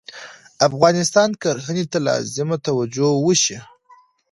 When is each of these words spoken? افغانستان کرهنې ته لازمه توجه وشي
افغانستان 0.67 1.29
کرهنې 1.41 1.85
ته 1.91 1.97
لازمه 2.07 2.57
توجه 2.67 3.09
وشي 3.25 3.57